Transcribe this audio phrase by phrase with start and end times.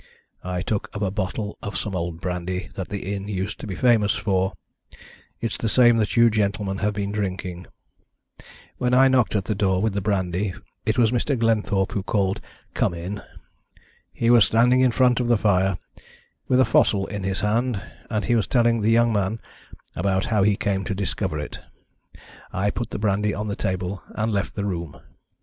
[0.43, 3.75] I took up a bottle of some old brandy that the inn used to be
[3.75, 4.53] famous for
[5.39, 7.67] it's the same that you gentlemen have been drinking.
[8.79, 10.55] When I knocked at the door with the brandy
[10.87, 11.37] it was Mr.
[11.37, 12.41] Glenthorpe who called
[12.73, 13.21] 'Come in!'
[14.11, 15.77] He was standing in front of the fire,
[16.47, 17.79] with a fossil in his hand,
[18.09, 19.39] and he was telling the young man
[19.95, 21.59] about how he came to discover it.
[22.51, 24.99] I put the brandy on the table and left the room.